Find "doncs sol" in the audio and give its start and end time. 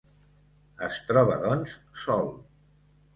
1.43-2.33